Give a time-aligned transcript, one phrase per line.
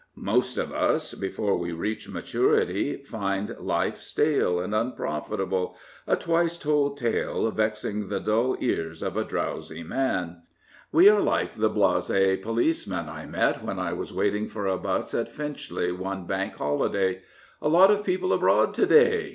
[0.15, 5.75] Most of us, before we reach maturity, find life stale and unprofitable
[6.07, 10.41] —"a twice told tale vexing the dull ears of a drowsy man."
[10.91, 15.13] We are like the blas^ policeman I met when I was waiting for a 'bus
[15.13, 17.21] at Finchley one Bank Holiday."
[17.61, 19.29] A lot of people abroad to day?